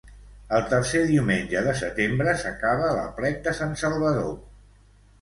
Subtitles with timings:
[0.59, 4.39] El tercer diumenge de setembre s'acaba l'Aplec de Sant Salvador.